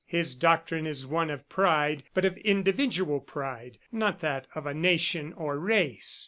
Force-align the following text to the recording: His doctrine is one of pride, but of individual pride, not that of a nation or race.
His 0.07 0.33
doctrine 0.33 0.87
is 0.87 1.05
one 1.05 1.29
of 1.29 1.47
pride, 1.47 2.01
but 2.15 2.25
of 2.25 2.35
individual 2.37 3.19
pride, 3.19 3.77
not 3.91 4.19
that 4.21 4.47
of 4.55 4.65
a 4.65 4.73
nation 4.73 5.31
or 5.33 5.59
race. 5.59 6.19